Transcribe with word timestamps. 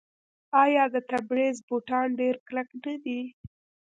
آیا 0.63 0.83
د 0.93 0.95
تبریز 1.09 1.57
بوټان 1.67 2.07
ډیر 2.19 2.35
کلک 2.47 2.69
نه 2.83 2.93
دي؟ 3.03 3.19